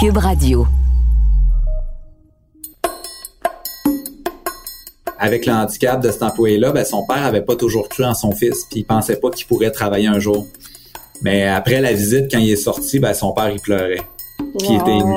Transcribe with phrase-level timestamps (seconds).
[0.00, 0.64] Cube Radio.
[5.18, 8.30] Avec le handicap de cet employé-là, ben, son père avait pas toujours cru en son
[8.30, 10.46] fils, puis il pensait pas qu'il pourrait travailler un jour.
[11.22, 14.02] Mais après la visite, quand il est sorti, ben, son père, il pleurait.
[14.60, 15.14] Puis il était ému.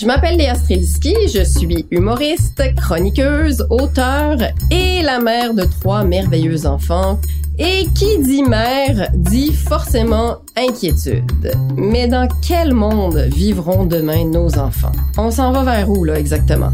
[0.00, 4.36] Je m'appelle Léa Streliski, je suis humoriste, chroniqueuse, auteure
[4.70, 7.18] et la mère de trois merveilleux enfants.
[7.58, 11.50] Et qui dit mère dit forcément inquiétude.
[11.76, 14.92] Mais dans quel monde vivront demain nos enfants?
[15.16, 16.72] On s'en va vers où là exactement?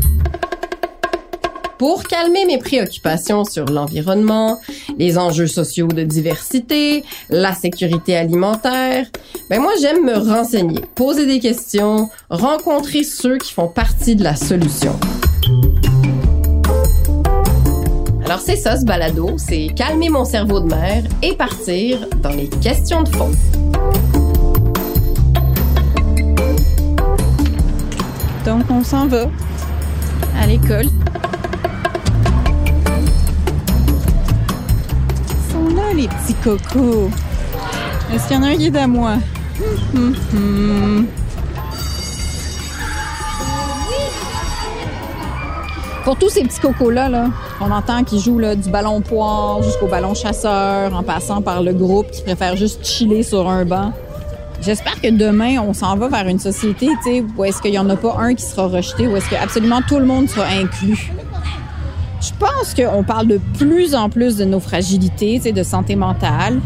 [1.84, 4.59] Pour calmer mes préoccupations sur l'environnement,
[4.97, 9.07] les enjeux sociaux de diversité, la sécurité alimentaire,
[9.51, 14.34] ben moi j'aime me renseigner, poser des questions, rencontrer ceux qui font partie de la
[14.34, 14.98] solution.
[18.24, 22.48] Alors c'est ça ce balado, c'est calmer mon cerveau de mère et partir dans les
[22.48, 23.30] questions de fond.
[28.46, 29.29] Donc on s'en va
[30.41, 30.87] à l'école.
[36.09, 37.10] Petits cocos.
[38.13, 39.15] Est-ce qu'il y en a un qui est à moi?
[39.95, 41.07] Hum.
[46.05, 47.29] Pour tous ces petits cocos-là, là,
[47.63, 52.10] on entend qui jouent du ballon poire jusqu'au ballon chasseur, en passant par le groupe
[52.10, 53.93] qui préfère juste chiller sur un banc.
[54.60, 57.97] J'espère que demain, on s'en va vers une société, où est-ce qu'il n'y en a
[57.97, 61.10] pas un qui sera rejeté, où est-ce que absolument tout le monde sera inclus.
[62.35, 66.60] Je pense qu'on parle de plus en plus de nos fragilités, de santé mentale.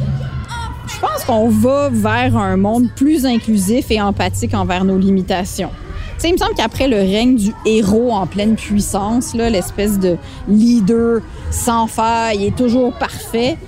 [0.87, 5.71] Je pense qu'on va vers un monde plus inclusif et empathique envers nos limitations.
[6.15, 10.17] Tu sais, il me semble qu'après le règne du héros en pleine puissance, l'espèce de
[10.49, 13.59] leader sans faille et toujours parfait,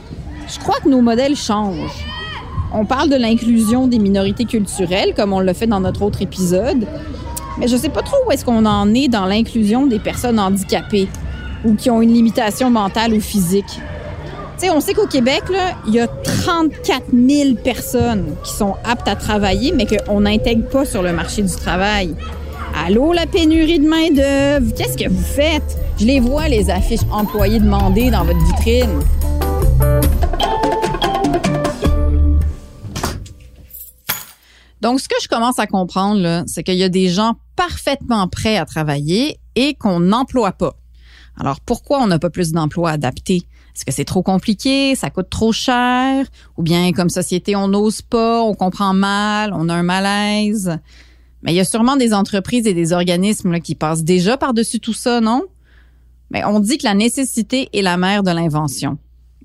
[0.48, 2.06] je crois que nos modèles changent.
[2.72, 6.86] On parle de l'inclusion des minorités culturelles, comme on l'a fait dans notre autre épisode,
[7.58, 11.08] mais je sais pas trop où est-ce qu'on en est dans l'inclusion des personnes handicapées
[11.64, 13.80] ou qui ont une limitation mentale ou physique.
[14.58, 15.42] Tu sais, on sait qu'au Québec,
[15.86, 20.84] il y a 34 000 personnes qui sont aptes à travailler, mais qu'on n'intègre pas
[20.84, 22.14] sur le marché du travail.
[22.86, 24.74] Allô, la pénurie de main-d'œuvre?
[24.74, 25.78] Qu'est-ce que vous faites?
[25.98, 29.00] Je les vois, les affiches employés demandées dans votre vitrine.
[34.80, 38.56] Donc, ce que je commence à comprendre, c'est qu'il y a des gens parfaitement prêts
[38.56, 40.79] à travailler et qu'on n'emploie pas.
[41.40, 43.46] Alors, pourquoi on n'a pas plus d'emplois adaptés?
[43.74, 44.94] Est-ce que c'est trop compliqué?
[44.94, 46.26] Ça coûte trop cher?
[46.58, 50.78] Ou bien, comme société, on n'ose pas, on comprend mal, on a un malaise?
[51.42, 54.92] Mais il y a sûrement des entreprises et des organismes qui passent déjà par-dessus tout
[54.92, 55.44] ça, non?
[56.30, 58.98] Mais on dit que la nécessité est la mère de l'invention.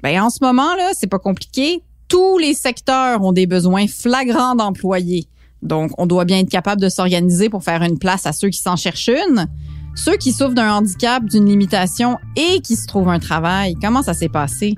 [0.04, 1.82] Ben, en ce moment, là, c'est pas compliqué.
[2.10, 5.28] Tous les secteurs ont des besoins flagrants d'employés.
[5.62, 8.60] Donc, on doit bien être capable de s'organiser pour faire une place à ceux qui
[8.60, 9.48] s'en cherchent une.
[9.96, 13.76] Ceux qui souffrent d'un handicap, d'une limitation et qui se trouvent un travail.
[13.82, 14.76] Comment ça s'est passé?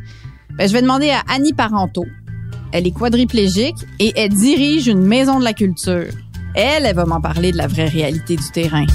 [0.57, 2.05] Ben, je vais demander à Annie Parento.
[2.71, 6.07] Elle est quadriplégique et elle dirige une maison de la culture.
[6.53, 8.85] Elle, elle va m'en parler de la vraie réalité du terrain.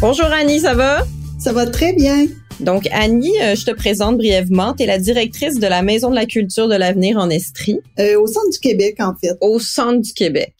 [0.00, 1.04] Bonjour Annie, ça va?
[1.38, 2.26] Ça va très bien.
[2.60, 4.74] Donc Annie, euh, je te présente brièvement.
[4.74, 7.78] Tu es la directrice de la Maison de la culture de l'avenir en Estrie.
[7.98, 9.36] Euh, au centre du Québec, en fait.
[9.40, 10.54] Au centre du Québec.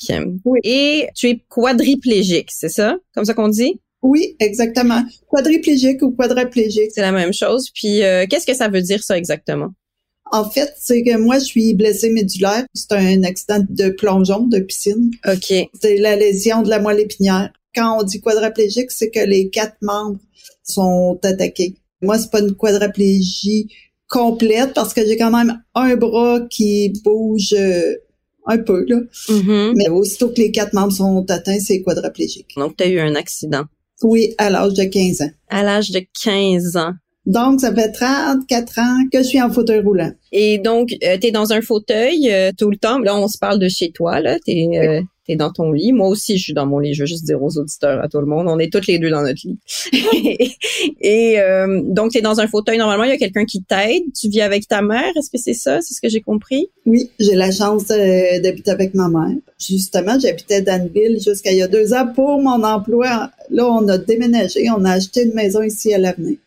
[0.45, 0.61] Oui.
[0.65, 2.97] Et tu es quadriplégique, c'est ça?
[3.15, 3.81] Comme ça qu'on dit?
[4.03, 5.03] Oui, exactement.
[5.29, 6.91] Quadriplégique ou quadraplégique.
[6.95, 7.71] C'est la même chose.
[7.75, 9.69] Puis euh, qu'est-ce que ça veut dire ça exactement?
[10.33, 12.65] En fait, c'est que moi, je suis blessée médulaire.
[12.73, 15.11] C'est un accident de plongeon de piscine.
[15.27, 15.53] OK.
[15.81, 17.51] C'est la lésion de la moelle épinière.
[17.75, 20.19] Quand on dit quadraplégique, c'est que les quatre membres
[20.63, 21.75] sont attaqués.
[22.03, 23.69] Moi, c'est pas une quadraplégie
[24.09, 27.95] complète parce que j'ai quand même un bras qui bouge euh,
[28.47, 29.01] un peu, là.
[29.29, 29.75] Mhm.
[29.77, 32.49] Mais aussitôt que les quatre membres sont atteints, c'est quadraplégique.
[32.57, 33.65] Donc, tu as eu un accident
[34.03, 35.31] Oui, à l'âge de 15 ans.
[35.49, 36.93] à l'âge de 15 ans.
[37.27, 40.13] Donc, ça fait 34 ans que je suis en fauteuil roulant.
[40.33, 42.99] Et donc, tu es dans un fauteuil euh, tout le temps.
[42.99, 44.39] Là, on se parle de chez toi, là.
[44.47, 45.93] Tu es, dans ton lit.
[45.93, 46.93] Moi aussi, je suis dans mon lit.
[46.93, 49.11] Je veux juste dire aux auditeurs, à tout le monde, on est toutes les deux
[49.11, 49.59] dans notre lit.
[51.01, 52.79] Et euh, donc, tu es dans un fauteuil.
[52.79, 54.03] Normalement, il y a quelqu'un qui t'aide.
[54.19, 55.13] Tu vis avec ta mère.
[55.17, 55.81] Est-ce que c'est ça?
[55.83, 56.69] C'est ce que j'ai compris?
[56.85, 59.37] Oui, j'ai la chance euh, d'habiter avec ma mère.
[59.57, 63.31] Justement, j'habitais à Danville jusqu'à il y a deux ans pour mon emploi.
[63.51, 64.69] Là, on a déménagé.
[64.71, 66.39] On a acheté une maison ici à l'avenir.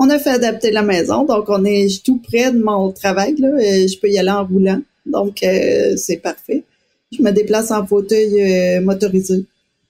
[0.00, 3.34] On a fait adapter la maison, donc on est tout près de mon travail.
[3.36, 6.62] Là, je peux y aller en roulant, donc euh, c'est parfait.
[7.10, 9.44] Je me déplace en fauteuil euh, motorisé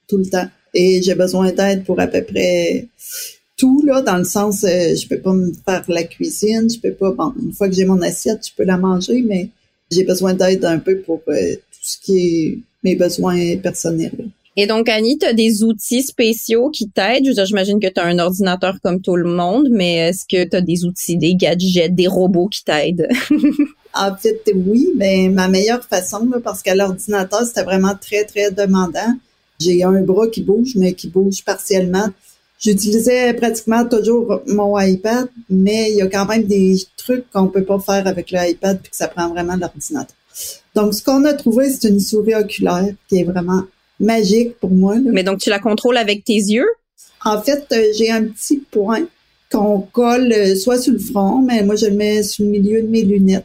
[0.09, 2.87] tout le temps et j'ai besoin d'aide pour à peu près
[3.57, 6.93] tout là dans le sens euh, je peux pas me faire la cuisine, je peux
[6.93, 9.49] pas bon une fois que j'ai mon assiette, je peux la manger mais
[9.91, 14.29] j'ai besoin d'aide un peu pour euh, tout ce qui est mes besoins personnels.
[14.61, 17.33] Et donc, Annie, tu as des outils spéciaux qui t'aident?
[17.47, 20.61] J'imagine que tu as un ordinateur comme tout le monde, mais est-ce que tu as
[20.61, 23.07] des outils, des gadgets, des robots qui t'aident?
[23.95, 29.15] en fait, oui, mais ma meilleure façon, parce qu'à l'ordinateur, c'était vraiment très, très demandant.
[29.61, 32.09] J'ai un bras qui bouge, mais qui bouge partiellement.
[32.59, 37.63] J'utilisais pratiquement toujours mon iPad, mais il y a quand même des trucs qu'on peut
[37.63, 40.17] pas faire avec l'iPad puis que ça prend vraiment l'ordinateur.
[40.75, 43.63] Donc, ce qu'on a trouvé, c'est une souris oculaire qui est vraiment
[44.01, 44.97] magique pour moi.
[45.05, 46.69] Mais donc, tu la contrôles avec tes yeux?
[47.25, 49.07] En fait, euh, j'ai un petit point
[49.51, 52.83] qu'on colle euh, soit sur le front, mais moi, je le mets sur le milieu
[52.83, 53.45] de mes lunettes.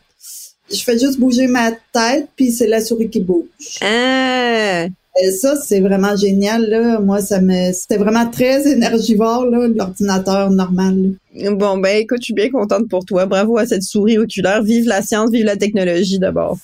[0.71, 3.45] Je fais juste bouger ma tête, puis c'est la souris qui bouge.
[3.81, 4.85] Ah!
[5.21, 6.67] Et ça, c'est vraiment génial.
[6.69, 6.99] Là.
[6.99, 11.13] Moi, ça me, c'était vraiment très énergivore, là, l'ordinateur normal.
[11.51, 13.25] Bon, ben écoute, je suis bien contente pour toi.
[13.25, 14.63] Bravo à cette souris oculaire.
[14.63, 16.57] Vive la science, vive la technologie d'abord.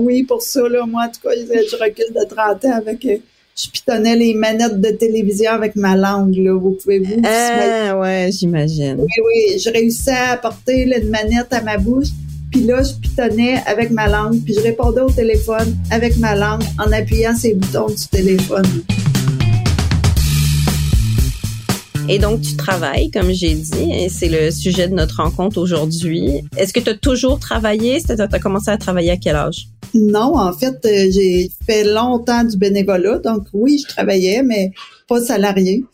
[0.00, 3.04] oui, pour ça, là, moi, en tout cas, je recule de 30 ans avec...
[3.06, 3.16] Euh,
[3.58, 6.52] je pitonnais les manettes de télévision avec ma langue, là.
[6.52, 7.22] Vous pouvez vous.
[7.24, 8.98] Ah, ouais, j'imagine.
[8.98, 9.58] Oui, oui.
[9.58, 12.08] Je réussis à porter une manette à ma bouche
[12.50, 16.62] puis là, je pitonnais avec ma langue, puis je répondais au téléphone avec ma langue
[16.78, 18.66] en appuyant ces boutons du téléphone.
[22.08, 26.42] Et donc, tu travailles, comme j'ai dit, et c'est le sujet de notre rencontre aujourd'hui.
[26.56, 28.00] Est-ce que tu as toujours travaillé?
[28.00, 29.66] Tu as commencé à travailler à quel âge?
[29.92, 33.18] Non, en fait, euh, j'ai fait longtemps du bénévolat.
[33.18, 34.70] Donc, oui, je travaillais, mais
[35.08, 35.84] pas salarié.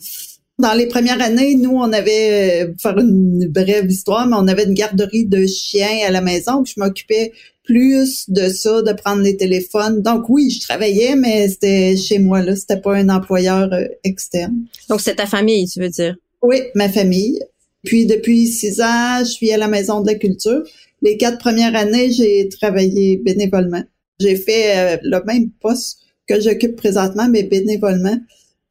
[0.63, 4.47] Dans les premières années, nous, on avait, euh, pour faire une brève histoire, mais on
[4.47, 6.65] avait une garderie de chiens à la maison.
[6.65, 7.33] je m'occupais
[7.65, 10.03] plus de ça, de prendre les téléphones.
[10.03, 14.55] Donc oui, je travaillais, mais c'était chez moi là, c'était pas un employeur euh, externe.
[14.89, 16.15] Donc c'est ta famille, tu veux dire?
[16.43, 17.41] Oui, ma famille.
[17.83, 20.63] Puis depuis six ans, je suis à la maison de la culture.
[21.03, 23.83] Les quatre premières années, j'ai travaillé bénévolement.
[24.21, 25.99] J'ai fait euh, le même poste
[26.29, 28.17] que j'occupe présentement, mais bénévolement.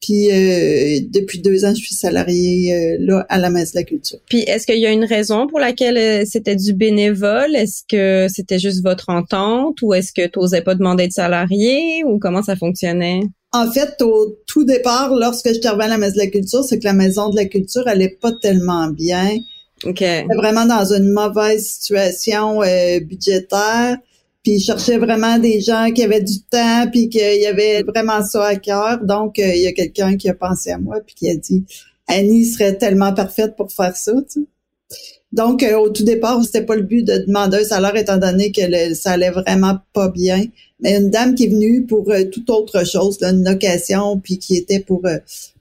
[0.02, 3.84] Puis euh, depuis deux ans, je suis salariée euh, là à la Messe de la
[3.84, 4.18] Culture.
[4.28, 7.56] Puis est-ce qu'il y a une raison pour laquelle euh, c'était du bénévole?
[7.56, 12.04] Est-ce que c'était juste votre entente ou est-ce que tu n'osais pas demander de salarié
[12.04, 13.22] ou comment ça fonctionnait?
[13.54, 16.64] En fait, au tout départ, lorsque je suis arrivée à la Messe de la Culture,
[16.64, 19.38] c'est que la Maison de la Culture allait pas tellement bien.
[19.84, 19.98] OK.
[20.00, 22.62] C'était vraiment dans une mauvaise situation
[23.02, 23.98] budgétaire.
[24.44, 28.24] Puis je cherchais vraiment des gens qui avaient du temps, puis qu'il y avait vraiment
[28.24, 29.04] ça à cœur.
[29.04, 31.64] Donc, euh, il y a quelqu'un qui a pensé à moi, puis qui a dit,
[32.08, 34.14] Annie serait tellement parfaite pour faire ça.
[34.32, 34.48] Tu
[35.32, 38.52] Donc, euh, au tout départ, c'était pas le but de demander un salaire, étant donné
[38.52, 40.44] que ça allait vraiment pas bien.
[40.80, 44.58] Mais une dame qui est venue pour euh, toute autre chose, une location, puis qui
[44.58, 45.04] était pour...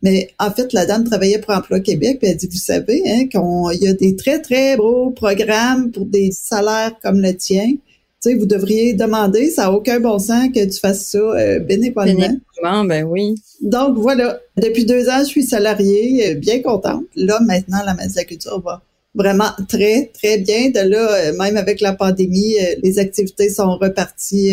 [0.01, 3.27] mais en fait, la dame travaillait pour Emploi Québec, puis elle dit, vous savez, hein,
[3.27, 7.75] qu'il y a des très, très beaux programmes pour des salaires comme le tien
[8.21, 12.15] sais, vous devriez demander, ça n'a aucun bon sens que tu fasses ça euh, bénévolement.
[12.15, 13.35] Bénévolement, ben oui.
[13.63, 17.05] Donc voilà, depuis deux ans, je suis salariée, euh, bien contente.
[17.17, 18.83] Là, maintenant, la Messe de la Culture va
[19.15, 20.71] vraiment très, très bien.
[20.71, 24.53] De là, euh, même avec la pandémie, les activités sont reparties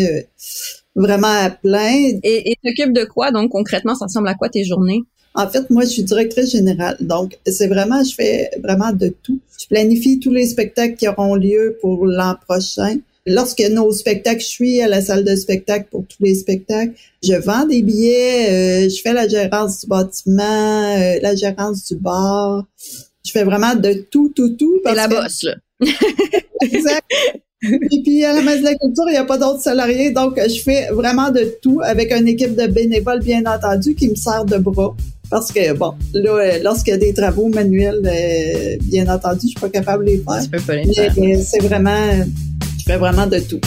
[0.94, 2.10] vraiment à plein.
[2.22, 3.30] Et t'occupes de quoi?
[3.30, 5.02] Donc, concrètement, ça ressemble à quoi tes journées?
[5.34, 6.96] En fait, moi, je suis directrice générale.
[7.00, 9.38] Donc, c'est vraiment, je fais vraiment de tout.
[9.60, 12.96] Je planifie tous les spectacles qui auront lieu pour l'an prochain.
[13.28, 16.92] Lorsque nos spectacles, je suis à la salle de spectacle pour tous les spectacles.
[17.22, 21.96] Je vends des billets, euh, je fais la gérance du bâtiment, euh, la gérance du
[21.96, 22.64] bar.
[23.24, 24.80] Je fais vraiment de tout, tout, tout.
[24.84, 25.54] C'est la bosse, là.
[26.62, 27.04] exact.
[27.62, 30.38] Et puis à la Maison de la Culture, il n'y a pas d'autres salariés, donc
[30.38, 34.44] je fais vraiment de tout avec une équipe de bénévoles, bien entendu, qui me sert
[34.44, 34.94] de bras.
[35.28, 38.00] Parce que, bon, là, euh, lorsqu'il y a des travaux manuels,
[38.84, 40.42] bien entendu, je suis pas capable de les faire.
[40.42, 41.12] Tu peux pas les faire.
[41.44, 42.24] c'est vraiment
[42.96, 43.60] vraiment de tout.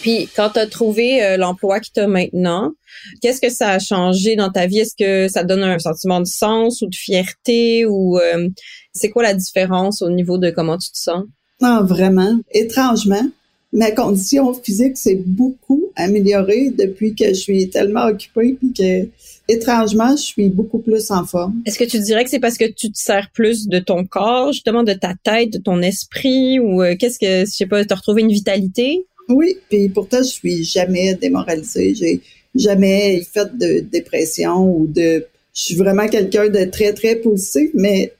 [0.00, 2.72] Puis quand tu as trouvé euh, l'emploi que tu as maintenant,
[3.20, 4.78] qu'est-ce que ça a changé dans ta vie?
[4.78, 8.48] Est-ce que ça donne un sentiment de sens ou de fierté ou euh,
[8.92, 11.24] c'est quoi la différence au niveau de comment tu te sens?
[11.60, 12.38] Non, vraiment.
[12.52, 13.28] Étrangement,
[13.72, 19.08] ma condition physique s'est beaucoup améliorée depuis que je suis tellement occupée puis que
[19.50, 21.62] étrangement, je suis beaucoup plus en forme.
[21.66, 24.52] Est-ce que tu dirais que c'est parce que tu te sers plus de ton corps,
[24.52, 27.94] justement de ta tête, de ton esprit, ou euh, qu'est-ce que, je sais pas, as
[27.94, 29.04] retrouvé une vitalité?
[29.28, 31.94] Oui, puis pourtant, je suis jamais démoralisée.
[31.94, 32.20] J'ai
[32.54, 35.26] jamais fait de dépression ou de...
[35.54, 38.12] Je suis vraiment quelqu'un de très, très positif, mais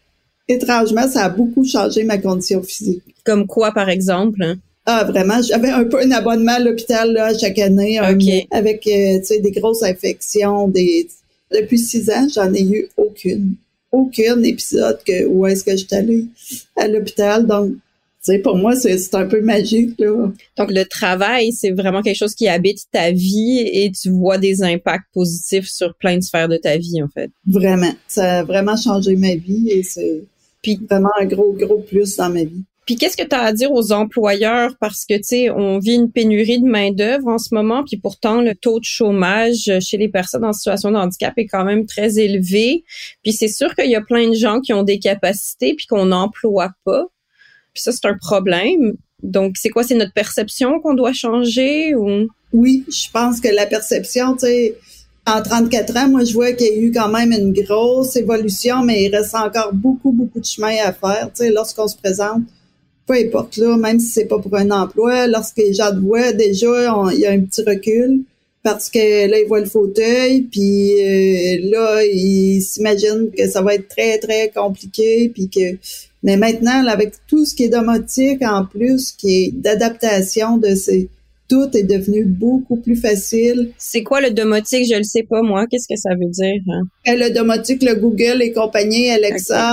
[0.48, 3.02] étrangement, ça a beaucoup changé ma condition physique.
[3.24, 4.56] Comme quoi, par exemple?
[4.86, 9.24] Ah, vraiment, j'avais un peu un abonnement à l'hôpital là, chaque année avec euh, tu
[9.24, 11.06] sais des grosses infections, des
[11.52, 13.54] Depuis six ans, j'en ai eu aucune.
[13.92, 16.26] Aucun épisode que où est-ce que je suis allée
[16.76, 17.46] à l'hôpital.
[17.46, 17.78] Donc, tu
[18.20, 20.30] sais, pour moi, c'est un peu magique, là.
[20.58, 24.62] Donc, le travail, c'est vraiment quelque chose qui habite ta vie et tu vois des
[24.62, 27.30] impacts positifs sur plein de sphères de ta vie, en fait.
[27.46, 27.92] Vraiment.
[28.06, 30.22] Ça a vraiment changé ma vie et c'est
[30.88, 32.62] vraiment un gros, gros plus dans ma vie.
[32.90, 34.74] Puis qu'est-ce que tu as à dire aux employeurs?
[34.80, 38.40] Parce que tu sais on vit une pénurie de main-d'œuvre en ce moment puis pourtant
[38.40, 42.18] le taux de chômage chez les personnes en situation de handicap est quand même très
[42.18, 42.82] élevé.
[43.22, 46.06] Puis c'est sûr qu'il y a plein de gens qui ont des capacités puis qu'on
[46.06, 47.04] n'emploie pas.
[47.74, 48.94] Puis ça c'est un problème.
[49.22, 49.84] Donc c'est quoi?
[49.84, 52.26] C'est notre perception qu'on doit changer ou?
[52.52, 54.74] Oui, je pense que la perception tu sais
[55.26, 58.82] en 34 ans, moi, je vois qu'il y a eu quand même une grosse évolution,
[58.82, 61.28] mais il reste encore beaucoup, beaucoup de chemin à faire.
[61.32, 62.42] Tu sais, lorsqu'on se présente
[63.10, 66.32] peu importe là, même si c'est pas pour un emploi, lorsque les gens te voient,
[66.32, 68.20] déjà, il y a un petit recul
[68.62, 73.74] parce que là, ils voient le fauteuil, puis euh, là, ils s'imaginent que ça va
[73.74, 75.76] être très, très compliqué, puis que...
[76.22, 81.08] Mais maintenant, avec tout ce qui est domotique en plus, qui est d'adaptation de ces...
[81.48, 83.72] Tout est devenu beaucoup plus facile.
[83.76, 84.86] C'est quoi le domotique?
[84.88, 85.66] Je le sais pas, moi.
[85.68, 86.62] Qu'est-ce que ça veut dire?
[86.68, 86.82] Hein?
[87.08, 89.72] Euh, le domotique, le Google et compagnie, Alexa...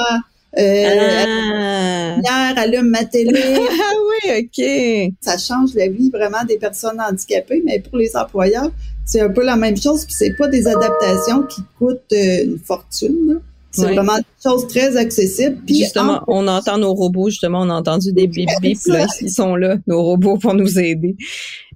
[0.58, 2.54] Euh, ah.
[2.58, 3.58] allume ma télé.
[3.70, 5.14] ah oui, OK.
[5.22, 8.72] Ça change la vie vraiment des personnes handicapées, mais pour les employeurs,
[9.06, 10.06] c'est un peu la même chose.
[10.06, 13.42] Puis c'est pas des adaptations qui coûtent euh, une fortune.
[13.72, 15.58] C'est vraiment des choses très accessibles.
[15.66, 19.30] Puis justement, on entend nos robots, justement, on a entendu des bip bip, là, ils
[19.30, 21.16] sont là, nos robots pour nous aider.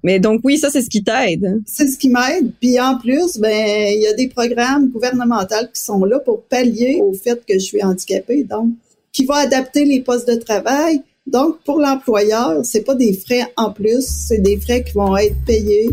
[0.04, 1.62] Mais donc oui, ça c'est ce qui t'aide.
[1.66, 2.52] C'est ce qui m'aide.
[2.60, 7.02] Puis en plus, ben il y a des programmes gouvernementaux qui sont là pour pallier
[7.04, 8.70] au fait que je suis handicapée, donc
[9.12, 11.02] qui va adapter les postes de travail.
[11.28, 15.36] Donc pour l'employeur, c'est pas des frais en plus, c'est des frais qui vont être
[15.46, 15.90] payés.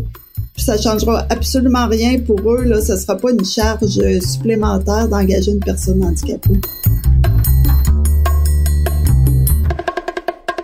[0.58, 5.60] Ça changera absolument rien pour eux là, ce sera pas une charge supplémentaire d'engager une
[5.60, 6.60] personne handicapée.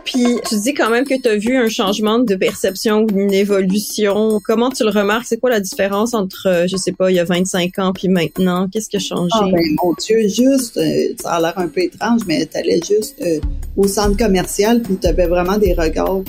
[0.04, 4.40] Puis tu dis quand même que tu as vu un changement de perception, une évolution.
[4.44, 5.26] Comment tu le remarques?
[5.26, 8.08] C'est quoi la différence entre, euh, je sais pas, il y a 25 ans puis
[8.08, 8.68] maintenant?
[8.70, 9.32] Qu'est-ce qui a changé?
[9.32, 12.80] Ah ben, mon Dieu, juste, euh, ça a l'air un peu étrange, mais tu allais
[12.86, 13.40] juste euh,
[13.76, 16.22] au centre commercial puis tu avais vraiment des regards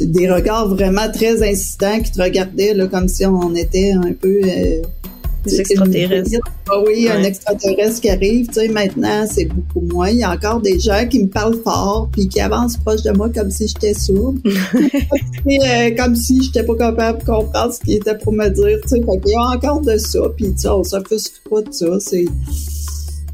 [0.00, 4.40] des regards vraiment très insistants qui te regardaient là, comme si on était un peu
[5.44, 6.40] des extraterrestres.
[6.68, 10.08] Ah oui, un extraterrestre qui arrive, tu sais, maintenant, c'est beaucoup moins.
[10.08, 13.12] Il y a encore des gens qui me parlent fort puis qui avancent proche de
[13.12, 14.38] moi comme si j'étais sourde.
[14.44, 18.88] euh, comme si j'étais pas capable de comprendre ce qu'il était pour me dire, tu
[18.88, 18.96] sais.
[18.96, 21.86] Fait qu'il y a encore de ça, puis tu sais, on s'offusque pas de ça.
[22.00, 22.24] C'est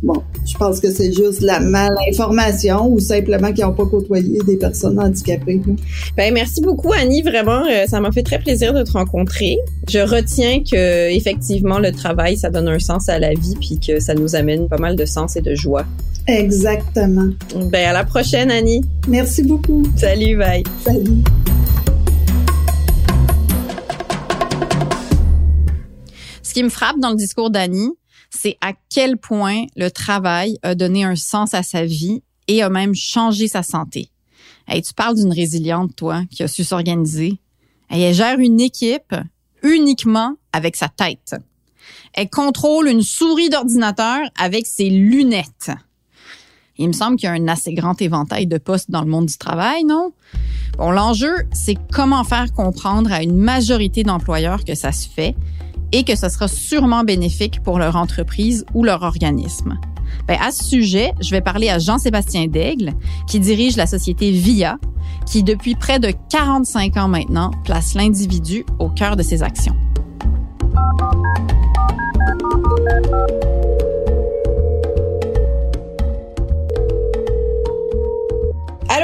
[0.02, 4.56] Bon, je pense que c'est juste la malinformation ou simplement qu'ils n'ont pas côtoyé des
[4.56, 5.60] personnes handicapées.
[6.16, 9.58] Ben merci beaucoup Annie, vraiment euh, ça m'a fait très plaisir de te rencontrer.
[9.88, 14.00] Je retiens que effectivement le travail ça donne un sens à la vie puis que
[14.00, 15.84] ça nous amène pas mal de sens et de joie.
[16.26, 17.28] Exactement.
[17.70, 18.82] Ben à la prochaine Annie.
[19.06, 19.82] Merci beaucoup.
[19.96, 20.62] Salut, bye.
[20.82, 21.22] Salut.
[26.42, 27.92] Ce qui me frappe dans le discours d'Annie,
[28.30, 32.70] c'est à quel point le travail a donné un sens à sa vie et a
[32.70, 34.08] même changé sa santé.
[34.66, 37.38] Hey, tu parles d'une résiliente, toi, qui a su s'organiser.
[37.88, 39.14] Elle gère une équipe
[39.62, 41.34] uniquement avec sa tête.
[42.12, 45.70] Elle contrôle une souris d'ordinateur avec ses lunettes.
[46.78, 49.26] Il me semble qu'il y a un assez grand éventail de postes dans le monde
[49.26, 50.12] du travail, non?
[50.78, 55.34] Bon, l'enjeu, c'est comment faire comprendre à une majorité d'employeurs que ça se fait
[55.92, 59.78] et que ce sera sûrement bénéfique pour leur entreprise ou leur organisme.
[60.26, 62.94] Ben, à ce sujet, je vais parler à Jean-Sébastien Daigle,
[63.26, 64.78] qui dirige la société VIA,
[65.26, 69.76] qui depuis près de 45 ans maintenant place l'individu au cœur de ses actions.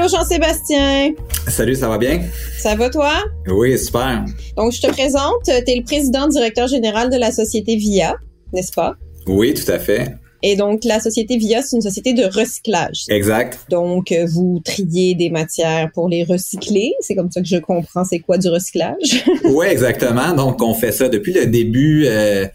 [0.08, 1.12] Jean-Sébastien.
[1.48, 2.22] Salut, ça va bien?
[2.58, 3.12] Ça va toi?
[3.48, 4.24] Oui, super.
[4.56, 8.16] Donc je te présente, tu es le président directeur général de la société VIA,
[8.52, 8.94] n'est-ce pas?
[9.26, 10.16] Oui, tout à fait.
[10.42, 13.04] Et donc la société VIA, c'est une société de recyclage.
[13.08, 13.58] Exact.
[13.70, 18.04] Donc euh, vous triez des matières pour les recycler, c'est comme ça que je comprends
[18.04, 19.24] c'est quoi du recyclage.
[19.44, 20.34] oui, exactement.
[20.34, 22.46] Donc on fait ça depuis le début euh,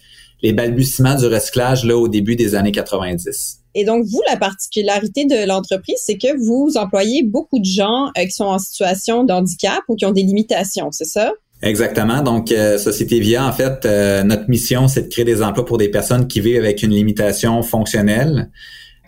[0.41, 3.59] les balbutiements du recyclage là au début des années 90.
[3.73, 8.25] Et donc, vous, la particularité de l'entreprise, c'est que vous employez beaucoup de gens euh,
[8.25, 11.31] qui sont en situation de handicap ou qui ont des limitations, c'est ça?
[11.61, 12.21] Exactement.
[12.21, 15.77] Donc, euh, Société Via, en fait, euh, notre mission, c'est de créer des emplois pour
[15.77, 18.49] des personnes qui vivent avec une limitation fonctionnelle,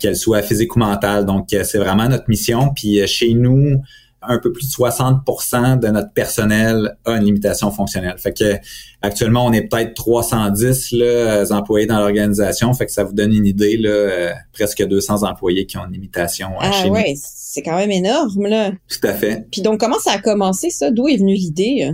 [0.00, 1.26] qu'elle soit physique ou mentale.
[1.26, 2.70] Donc, c'est vraiment notre mission.
[2.74, 3.80] Puis chez nous,
[4.28, 8.16] un peu plus de 60% de notre personnel a une limitation fonctionnelle.
[8.18, 8.56] Fait que
[9.02, 12.72] actuellement, on est peut-être 310 là, euh, employés dans l'organisation.
[12.74, 15.92] Fait que ça vous donne une idée, là, euh, presque 200 employés qui ont une
[15.92, 18.72] limitation ah, chez ouais, c'est quand même énorme, là.
[18.88, 19.46] Tout à fait.
[19.50, 20.90] Puis donc, comment ça a commencé, ça?
[20.90, 21.92] D'où est venue l'idée?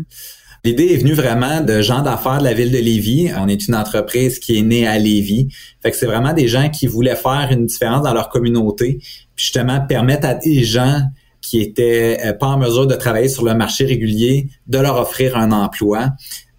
[0.62, 3.30] L'idée est venue vraiment de gens d'affaires de la ville de Lévis.
[3.38, 5.48] On est une entreprise qui est née à Lévis.
[5.82, 8.98] Fait que c'est vraiment des gens qui voulaient faire une différence dans leur communauté,
[9.34, 11.00] puis justement permettre à des gens
[11.40, 15.36] qui étaient euh, pas en mesure de travailler sur le marché régulier, de leur offrir
[15.36, 16.10] un emploi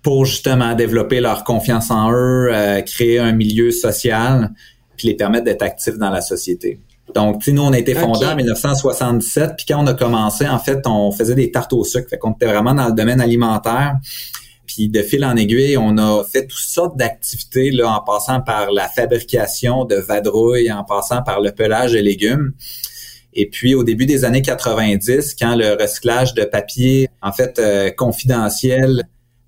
[0.02, 4.52] pour justement développer leur confiance en eux, euh, créer un milieu social,
[4.98, 6.80] puis les permettre d'être actifs dans la société.
[7.14, 10.86] Donc, nous, on a été fondé en 1977, puis quand on a commencé, en fait,
[10.86, 13.96] on faisait des tartes au sucre, fait qu'on était vraiment dans le domaine alimentaire.
[14.66, 18.72] Puis de fil en aiguille, on a fait toutes sortes d'activités, là, en passant par
[18.72, 22.54] la fabrication de vadrouilles, en passant par le pelage de légumes.
[23.34, 27.90] Et puis, au début des années 90, quand le recyclage de papier, en fait, euh,
[27.92, 29.04] confidentiel,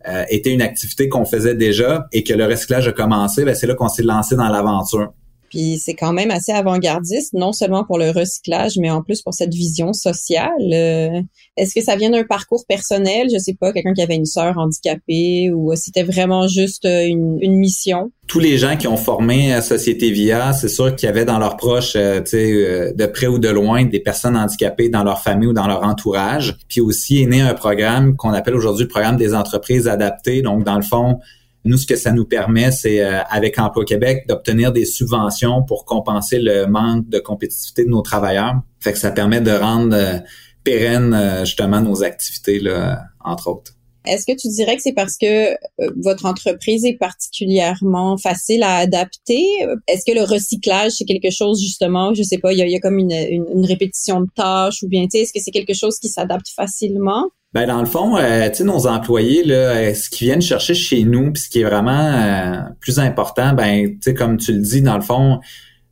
[0.05, 3.67] euh, était une activité qu'on faisait déjà et que le recyclage a commencé, ben, c'est
[3.67, 5.13] là qu'on s'est lancé dans l'aventure.
[5.53, 9.35] Puis c'est quand même assez avant-gardiste, non seulement pour le recyclage, mais en plus pour
[9.35, 10.49] cette vision sociale.
[10.59, 11.21] Euh,
[11.57, 14.57] est-ce que ça vient d'un parcours personnel, je sais pas, quelqu'un qui avait une sœur
[14.57, 18.11] handicapée, ou c'était vraiment juste euh, une, mission?
[18.25, 21.55] Tous les gens qui ont formé Société Via, c'est sûr qu'il y avait dans leurs
[21.55, 25.67] proches, euh, de près ou de loin, des personnes handicapées dans leur famille ou dans
[25.67, 26.57] leur entourage.
[26.67, 30.41] Puis aussi est né un programme qu'on appelle aujourd'hui le programme des entreprises adaptées.
[30.41, 31.19] Donc, dans le fond,
[31.65, 35.85] nous, ce que ça nous permet, c'est euh, avec Emploi Québec d'obtenir des subventions pour
[35.85, 38.55] compenser le manque de compétitivité de nos travailleurs.
[38.79, 40.19] Fait que ça permet de rendre euh,
[40.63, 43.73] pérennes euh, justement nos activités, là, entre autres.
[44.05, 45.55] Est-ce que tu dirais que c'est parce que
[45.97, 49.45] votre entreprise est particulièrement facile à adapter?
[49.87, 52.99] Est-ce que le recyclage, c'est quelque chose justement, je sais pas, il y a, comme
[52.99, 56.09] une, une, répétition de tâches ou bien, tu sais, est-ce que c'est quelque chose qui
[56.09, 57.29] s'adapte facilement?
[57.53, 60.73] Ben dans le fond, euh, tu sais, nos employés, là, euh, ce qu'ils viennent chercher
[60.73, 64.53] chez nous, puis ce qui est vraiment euh, plus important, ben, tu sais, comme tu
[64.53, 65.39] le dis, dans le fond,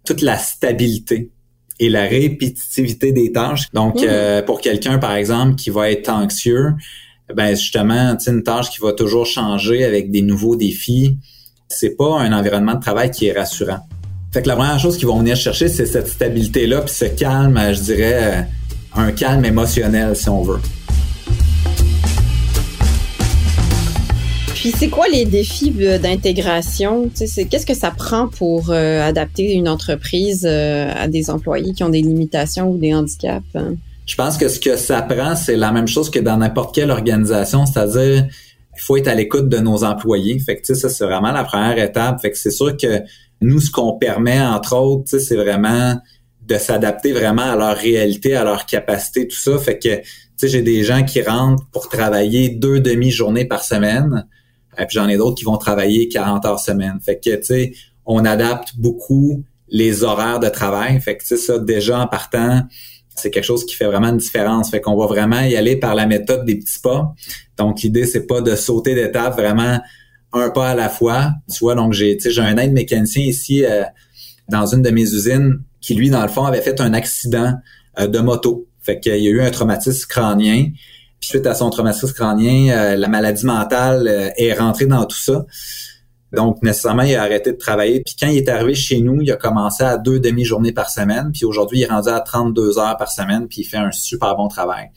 [0.04, 1.30] toute la stabilité
[1.80, 3.70] et la répétitivité des tâches.
[3.74, 4.46] Donc, mmh.
[4.46, 6.74] pour quelqu'un, par exemple, qui va être anxieux,
[7.36, 11.18] ben justement, une tâche qui va toujours changer avec des nouveaux défis,
[11.68, 13.80] c'est pas un environnement de travail qui est rassurant.
[14.32, 17.60] Fait que la première chose qu'ils vont venir chercher, c'est cette stabilité-là, puis ce calme,
[17.74, 18.48] je dirais,
[18.96, 20.60] un calme émotionnel, si on veut.
[24.62, 27.10] Puis c'est quoi les défis euh, d'intégration?
[27.18, 31.90] Qu'est-ce que ça prend pour euh, adapter une entreprise euh, à des employés qui ont
[31.90, 33.44] des limitations ou des handicaps?
[33.56, 33.74] Hein?
[34.12, 36.92] Je pense que ce que ça prend, c'est la même chose que dans n'importe quelle
[36.92, 38.28] organisation, c'est-à-dire
[38.76, 40.38] il faut être à l'écoute de nos employés.
[40.38, 42.20] Fait que ça, c'est vraiment la première étape.
[42.20, 43.04] Fait que c'est sûr que
[43.40, 45.98] nous, ce qu'on permet, entre autres, c'est vraiment
[46.46, 49.58] de s'adapter vraiment à leur réalité, à leur capacité, tout ça.
[49.58, 50.04] Fait que, tu
[50.36, 54.28] sais, j'ai des gens qui rentrent pour travailler deux demi-journées par semaine.
[54.78, 57.00] Et puis j'en ai d'autres qui vont travailler 40 heures semaine.
[57.00, 57.74] Fait que, tu sais,
[58.06, 61.00] on adapte beaucoup les horaires de travail.
[61.00, 62.64] Fait que, tu sais, ça, déjà en partant,
[63.22, 64.70] c'est quelque chose qui fait vraiment une différence.
[64.70, 67.14] Fait qu'on va vraiment y aller par la méthode des petits pas.
[67.58, 69.80] Donc, l'idée, c'est pas de sauter d'étape, vraiment
[70.34, 71.32] un pas à la fois.
[71.52, 73.84] Tu vois, donc j'ai, j'ai un aide mécanicien ici euh,
[74.50, 77.56] dans une de mes usines qui, lui, dans le fond, avait fait un accident
[78.00, 78.68] euh, de moto.
[78.82, 80.70] Fait qu'il y a eu un traumatisme crânien.
[81.20, 85.20] Puis suite à son traumatisme crânien, euh, la maladie mentale euh, est rentrée dans tout
[85.20, 85.46] ça.
[86.34, 88.02] Donc, nécessairement, il a arrêté de travailler.
[88.02, 91.32] Puis quand il est arrivé chez nous, il a commencé à deux demi-journées par semaine.
[91.34, 93.48] Puis aujourd'hui, il est rendu à 32 heures par semaine.
[93.48, 94.90] Puis il fait un super bon travail.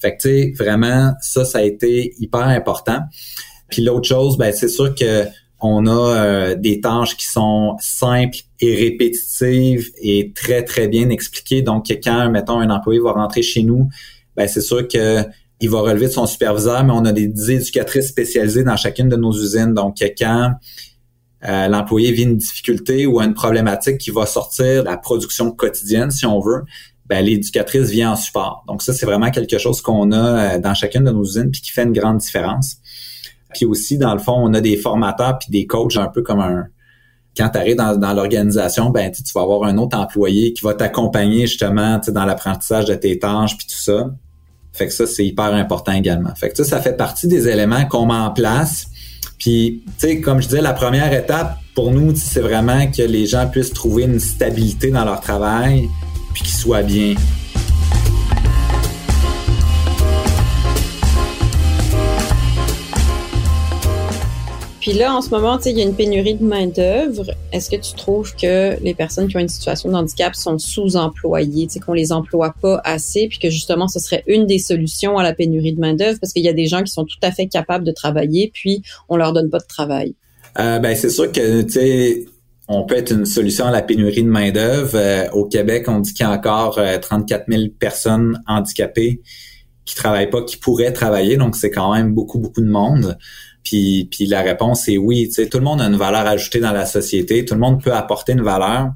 [0.00, 3.00] Fait que, tu sais, vraiment, ça, ça a été hyper important.
[3.68, 5.26] Puis l'autre chose, ben, c'est sûr que
[5.62, 11.62] on a euh, des tâches qui sont simples et répétitives et très, très bien expliquées.
[11.62, 13.88] Donc, quand, mettons, un employé va rentrer chez nous,
[14.36, 15.22] ben, c'est sûr que
[15.60, 19.16] il va relever de son superviseur, mais on a des éducatrices spécialisées dans chacune de
[19.16, 19.74] nos usines.
[19.74, 20.52] Donc, quand
[21.46, 26.10] euh, l'employé vit une difficulté ou une problématique qui va sortir de la production quotidienne,
[26.10, 26.64] si on veut,
[27.06, 28.64] ben, l'éducatrice vient en support.
[28.68, 31.60] Donc, ça, c'est vraiment quelque chose qu'on a euh, dans chacune de nos usines puis
[31.60, 32.76] qui fait une grande différence.
[33.52, 36.40] Puis aussi, dans le fond, on a des formateurs puis des coachs un peu comme
[36.40, 36.66] un...
[37.36, 40.74] Quand tu arrives dans, dans l'organisation, ben tu vas avoir un autre employé qui va
[40.74, 44.10] t'accompagner justement dans l'apprentissage de tes tâches puis tout ça.
[44.72, 46.34] Fait que ça, c'est hyper important également.
[46.34, 48.86] Fait que ça, ça fait partie des éléments qu'on met en place.
[49.38, 53.26] Puis, tu sais, comme je disais, la première étape pour nous, c'est vraiment que les
[53.26, 55.88] gens puissent trouver une stabilité dans leur travail,
[56.34, 57.14] puis qu'ils soient bien.
[64.80, 67.30] Puis là, en ce moment, il y a une pénurie de main-d'œuvre.
[67.52, 71.68] Est-ce que tu trouves que les personnes qui ont une situation de handicap sont sous-employées,
[71.84, 75.34] qu'on les emploie pas assez, puis que justement, ce serait une des solutions à la
[75.34, 77.84] pénurie de main-d'œuvre, parce qu'il y a des gens qui sont tout à fait capables
[77.84, 80.14] de travailler, puis on leur donne pas de travail.
[80.58, 82.24] Euh, ben, c'est sûr que, tu sais,
[82.66, 84.96] on peut être une solution à la pénurie de main-d'œuvre.
[84.96, 89.20] Euh, au Québec, on dit qu'il y a encore 34 euh, 000 personnes handicapées
[89.84, 93.18] qui travaillent pas, qui pourraient travailler, donc c'est quand même beaucoup, beaucoup de monde.
[93.64, 95.28] Puis, puis la réponse est oui.
[95.28, 97.44] Tu sais, tout le monde a une valeur ajoutée dans la société.
[97.44, 98.92] Tout le monde peut apporter une valeur.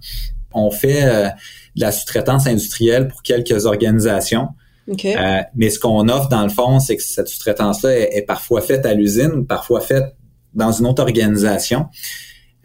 [0.53, 1.29] On fait euh,
[1.77, 4.48] de la sous-traitance industrielle pour quelques organisations.
[4.88, 8.85] Euh, mais ce qu'on offre dans le fond, c'est que cette sous-traitance-là est, parfois faite
[8.85, 10.14] à l'usine, parfois faite
[10.53, 11.87] dans une autre organisation.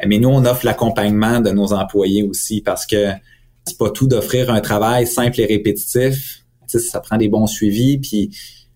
[0.06, 3.12] Mais nous, on offre l'accompagnement de nos employés aussi parce que
[3.66, 6.44] c'est pas tout d'offrir un travail simple et répétitif.
[6.70, 8.32] Tu sais, ça prend des bons suivis, puis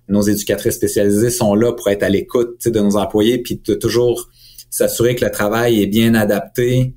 [0.08, 4.30] nos éducatrices spécialisées sont là pour être à l'écoute de nos employés, puis de toujours
[4.70, 6.96] s'assurer que le travail est bien adapté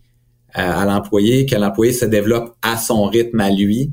[0.58, 3.92] euh, à, l'employé, que l'employé se développe à son rythme à lui.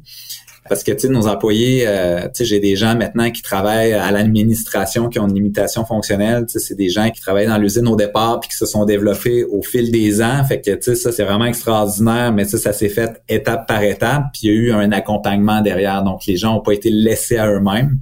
[0.70, 4.10] Parce que tu nos employés, euh, tu sais, j'ai des gens maintenant qui travaillent à
[4.12, 6.46] l'administration, qui ont une limitation fonctionnelle.
[6.46, 8.86] Tu sais, c'est des gens qui travaillent dans l'usine au départ puis qui se sont
[8.86, 10.42] développés au fil des ans.
[10.46, 12.32] Fait que tu ça c'est vraiment extraordinaire.
[12.32, 14.28] Mais ça, ça s'est fait étape par étape.
[14.32, 16.02] Puis il y a eu un accompagnement derrière.
[16.04, 18.00] Donc les gens n'ont pas été laissés à eux-mêmes.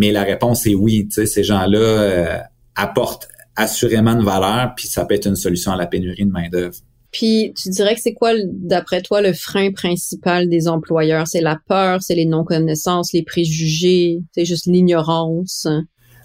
[0.00, 1.06] Mais la réponse est oui.
[1.10, 2.38] Ces gens-là euh,
[2.74, 6.74] apportent assurément une valeur, puis ça peut être une solution à la pénurie de main-d'œuvre.
[7.12, 11.26] Puis tu dirais que c'est quoi, d'après toi, le frein principal des employeurs?
[11.26, 15.66] C'est la peur, c'est les non-connaissances, les préjugés, c'est juste l'ignorance?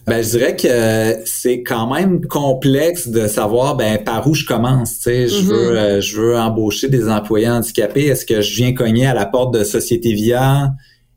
[0.07, 4.99] Ben, je dirais que c'est quand même complexe de savoir ben par où je commence.
[4.99, 5.77] Tu sais, je veux mm-hmm.
[5.77, 8.05] euh, je veux embaucher des employés handicapés.
[8.05, 10.69] Est-ce que je viens cogner à la porte de Société Via?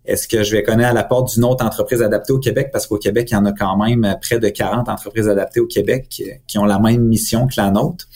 [0.09, 2.71] Est-ce que je vais connaître à la porte d'une autre entreprise adaptée au Québec?
[2.73, 5.67] Parce qu'au Québec, il y en a quand même près de 40 entreprises adaptées au
[5.67, 8.07] Québec qui, ont la même mission que la nôtre.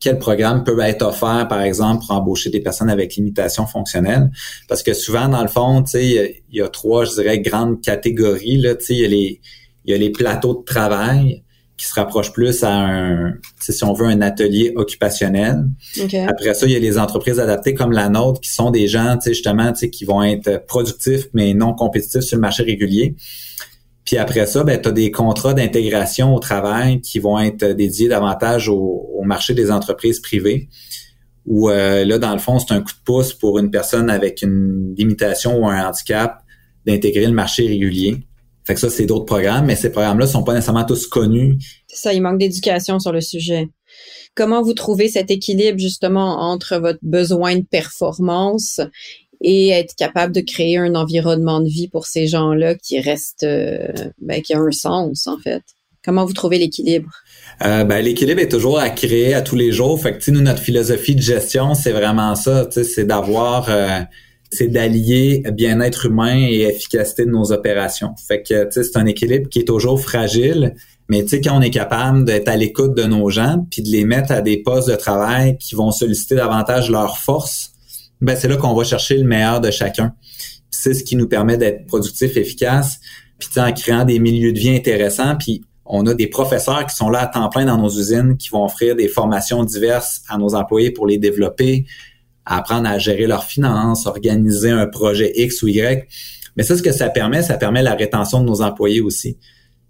[0.00, 4.30] Quel programme peut être offert, par exemple, pour embaucher des personnes avec limitation fonctionnelle?
[4.68, 8.58] Parce que souvent, dans le fond, il y a trois, je dirais, grandes catégories.
[8.58, 9.40] Là, il y
[9.86, 11.43] il y a les plateaux de travail
[11.76, 15.64] qui se rapproche plus à un, si on veut, un atelier occupationnel.
[16.28, 19.18] Après ça, il y a les entreprises adaptées comme la nôtre qui sont des gens,
[19.24, 23.16] justement, qui vont être productifs mais non compétitifs sur le marché régulier.
[24.04, 28.08] Puis après ça, ben, tu as des contrats d'intégration au travail qui vont être dédiés
[28.08, 30.68] davantage au, marché des entreprises privées.
[31.46, 34.42] Où euh, là, dans le fond, c'est un coup de pouce pour une personne avec
[34.42, 36.42] une limitation ou un handicap
[36.86, 38.26] d'intégrer le marché régulier.
[38.66, 41.58] Fait que ça, c'est d'autres programmes, mais ces programmes-là sont pas nécessairement tous connus.
[41.86, 43.68] C'est ça, il manque d'éducation sur le sujet.
[44.34, 48.80] Comment vous trouvez cet équilibre justement entre votre besoin de performance
[49.40, 53.92] et être capable de créer un environnement de vie pour ces gens-là qui restent, euh,
[54.20, 55.62] ben, qui a un sens en fait?
[56.04, 57.10] Comment vous trouvez l'équilibre?
[57.64, 60.00] Euh, ben, l'équilibre est toujours à créer à tous les jours.
[60.00, 62.68] Fait que, nous, notre philosophie de gestion, c'est vraiment ça.
[62.70, 64.00] C'est d'avoir euh,
[64.54, 68.14] c'est d'allier bien-être humain et efficacité de nos opérations.
[68.26, 70.74] Fait que c'est un équilibre qui est toujours fragile,
[71.08, 74.04] mais tu quand on est capable d'être à l'écoute de nos gens puis de les
[74.04, 77.72] mettre à des postes de travail qui vont solliciter davantage leurs forces,
[78.20, 80.14] ben c'est là qu'on va chercher le meilleur de chacun.
[80.70, 82.98] C'est ce qui nous permet d'être productif, efficace,
[83.38, 87.10] puis en créant des milieux de vie intéressants, puis on a des professeurs qui sont
[87.10, 90.54] là à temps plein dans nos usines qui vont offrir des formations diverses à nos
[90.54, 91.84] employés pour les développer,
[92.46, 96.06] apprendre à gérer leurs finances, organiser un projet X ou Y.
[96.56, 99.38] Mais ça, ce que ça permet, ça permet la rétention de nos employés aussi.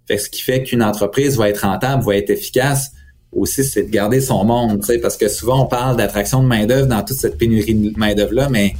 [0.07, 2.91] Fait ce qui fait qu'une entreprise va être rentable, va être efficace
[3.35, 7.03] aussi, c'est de garder son monde, parce que souvent on parle d'attraction de main-d'œuvre dans
[7.03, 8.75] toute cette pénurie de main-d'œuvre-là, mais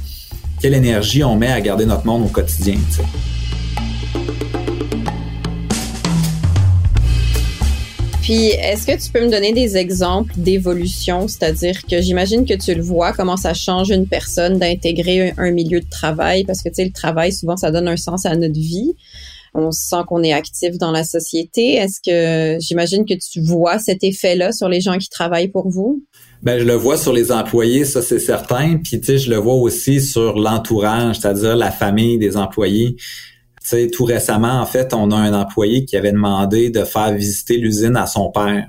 [0.60, 2.76] quelle énergie on met à garder notre monde au quotidien.
[8.26, 11.28] Puis, est-ce que tu peux me donner des exemples d'évolution?
[11.28, 15.78] C'est-à-dire que j'imagine que tu le vois, comment ça change une personne d'intégrer un, milieu
[15.78, 18.58] de travail, parce que, tu sais, le travail, souvent, ça donne un sens à notre
[18.58, 18.96] vie.
[19.54, 21.74] On sent qu'on est actif dans la société.
[21.74, 26.02] Est-ce que j'imagine que tu vois cet effet-là sur les gens qui travaillent pour vous?
[26.42, 28.78] Ben, je le vois sur les employés, ça c'est certain.
[28.82, 32.96] Puis tu sais, je le vois aussi sur l'entourage, c'est-à-dire la famille des employés
[33.68, 37.56] sais, tout récemment, en fait, on a un employé qui avait demandé de faire visiter
[37.56, 38.68] l'usine à son père.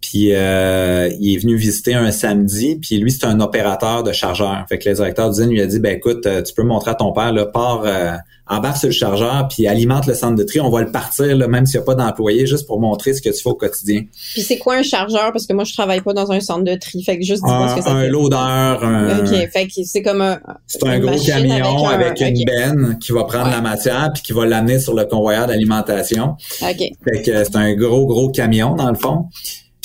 [0.00, 4.66] Puis euh, il est venu visiter un samedi, puis lui, c'est un opérateur de chargeur.
[4.68, 6.94] Fait que le directeur d'usine lui a dit ben écoute, euh, tu peux montrer à
[6.94, 8.12] ton père, là, part euh,
[8.48, 10.60] embarque sur le chargeur, puis alimente le centre de tri.
[10.60, 13.22] On va le partir, là, même s'il n'y a pas d'employé, juste pour montrer ce
[13.22, 14.02] que tu fais au quotidien.
[14.32, 15.32] Puis c'est quoi un chargeur?
[15.32, 17.02] Parce que moi, je travaille pas dans un centre de tri.
[17.02, 18.08] Fait que juste dis-moi ce que ça un fait.
[18.08, 18.36] loader.
[18.36, 19.18] Un...
[19.20, 19.50] OK.
[19.52, 20.40] Fait que c'est comme un...
[20.66, 24.44] C'est un gros camion avec, une benne qui va prendre la matière puis qui va
[24.46, 26.36] l'amener sur le convoyeur d'alimentation.
[26.62, 26.78] OK.
[26.78, 29.26] Fait que c'est un gros, gros camion, dans le fond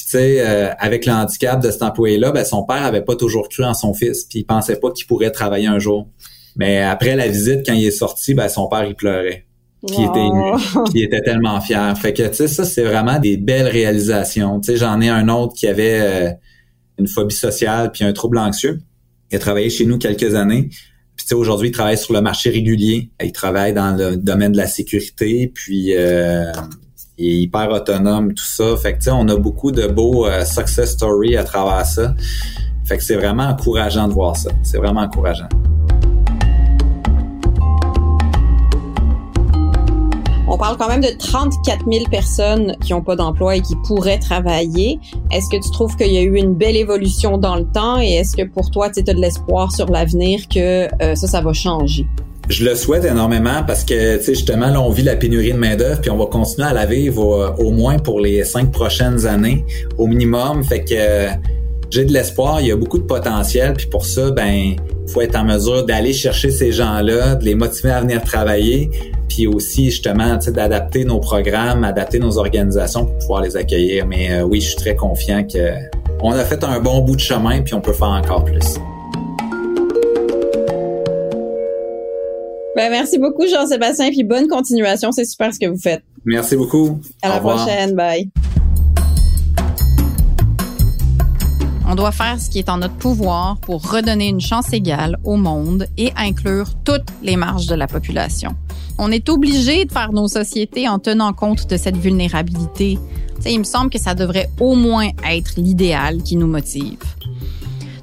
[0.07, 3.49] tu sais, euh, avec le handicap de cet employé-là, ben, son père avait pas toujours
[3.49, 6.07] cru en son fils, puis il pensait pas qu'il pourrait travailler un jour.
[6.57, 9.45] Mais après la visite, quand il est sorti, ben, son père, il pleurait.
[9.85, 10.41] Puis il était ému,
[10.85, 11.95] puis il était tellement fier.
[11.97, 14.59] Fait que, tu sais, ça, c'est vraiment des belles réalisations.
[14.59, 16.31] Tu sais, j'en ai un autre qui avait euh,
[16.97, 18.81] une phobie sociale puis un trouble anxieux.
[19.31, 20.69] Il a travaillé chez nous quelques années.
[21.15, 23.11] Puis tu sais, aujourd'hui, il travaille sur le marché régulier.
[23.23, 26.51] Il travaille dans le domaine de la sécurité, puis euh,
[27.17, 28.75] il est hyper autonome, tout ça.
[28.77, 32.15] Fait que tu sais, on a beaucoup de beaux euh, success stories à travers ça.
[32.85, 34.49] Fait que c'est vraiment encourageant de voir ça.
[34.63, 35.49] C'est vraiment encourageant.
[40.57, 44.17] On parle quand même de 34 000 personnes qui n'ont pas d'emploi et qui pourraient
[44.17, 44.97] travailler.
[45.31, 48.13] Est-ce que tu trouves qu'il y a eu une belle évolution dans le temps et
[48.13, 51.53] est-ce que pour toi, tu as de l'espoir sur l'avenir que euh, ça, ça va
[51.53, 52.07] changer?
[52.49, 56.09] Je le souhaite énormément parce que, justement, là, on vit la pénurie de main-d'œuvre puis
[56.09, 59.63] on va continuer à la vivre au, moins pour les cinq prochaines années,
[59.99, 60.63] au minimum.
[60.63, 61.27] Fait que
[61.91, 65.35] j'ai de l'espoir, il y a beaucoup de potentiel, puis pour ça, ben, faut être
[65.35, 68.89] en mesure d'aller chercher ces gens-là, de les motiver à venir travailler,
[69.27, 74.05] puis aussi justement d'adapter nos programmes, adapter nos organisations pour pouvoir les accueillir.
[74.05, 75.73] Mais euh, oui, je suis très confiant que
[76.21, 78.79] on a fait un bon bout de chemin, puis on peut faire encore plus.
[82.75, 85.11] Ben, merci beaucoup, Jean-Sébastien, puis bonne continuation.
[85.11, 86.03] C'est super ce que vous faites.
[86.25, 86.99] Merci beaucoup.
[87.23, 87.95] À la prochaine.
[87.95, 88.29] Bye.
[91.89, 95.37] On doit faire ce qui est en notre pouvoir pour redonner une chance égale au
[95.37, 98.55] monde et inclure toutes les marges de la population.
[98.97, 102.97] On est obligé de faire nos sociétés en tenant compte de cette vulnérabilité.
[103.45, 106.97] il me semble que ça devrait au moins être l'idéal qui nous motive.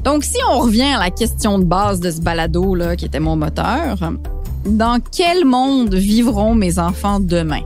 [0.04, 3.20] Donc, si on revient à la question de base de ce balado, là, qui était
[3.20, 4.12] mon moteur,
[4.66, 7.62] dans quel monde vivront mes enfants demain?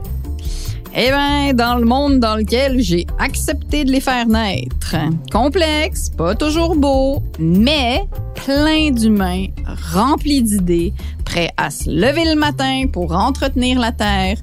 [1.01, 4.97] Eh bien, dans le monde dans lequel j'ai accepté de les faire naître.
[5.31, 8.03] Complexe, pas toujours beau, mais
[8.35, 9.45] plein d'humains,
[9.93, 10.91] remplis d'idées,
[11.23, 14.39] prêts à se lever le matin pour entretenir la Terre,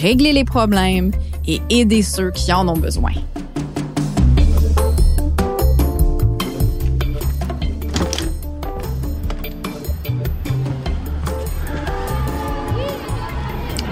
[0.00, 1.10] régler les problèmes
[1.44, 3.10] et aider ceux qui en ont besoin.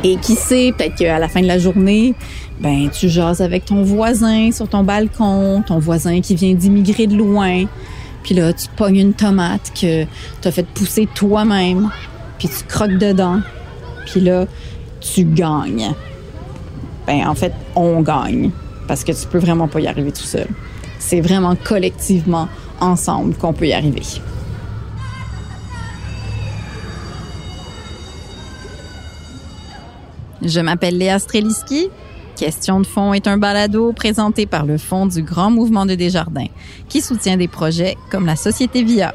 [0.07, 2.15] Et qui sait, peut-être qu'à la fin de la journée,
[2.61, 7.17] ben tu jases avec ton voisin sur ton balcon, ton voisin qui vient d'immigrer de
[7.17, 7.65] loin.
[8.23, 11.91] Puis là, tu pognes une tomate que tu as fait pousser toi-même,
[12.39, 13.41] puis tu croques dedans.
[14.05, 14.45] Puis là,
[15.01, 15.93] tu gagnes.
[17.07, 18.51] Ben en fait, on gagne
[18.87, 20.49] parce que tu peux vraiment pas y arriver tout seul.
[20.99, 22.49] C'est vraiment collectivement
[22.81, 24.03] ensemble qu'on peut y arriver.
[30.45, 31.89] Je m'appelle Léa Streliski.
[32.37, 36.49] Question de fond est un balado présenté par le Fonds du Grand Mouvement de Desjardins,
[36.89, 39.15] qui soutient des projets comme la Société Via.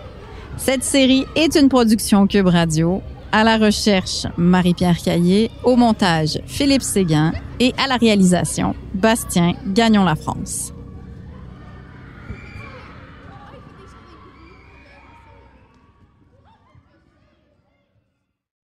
[0.57, 3.01] Cette série est une production Cube Radio.
[3.31, 5.51] À la recherche, Marie-Pierre Caillé.
[5.63, 7.33] Au montage, Philippe Séguin.
[7.59, 10.73] Et à la réalisation, Bastien Gagnon-La France.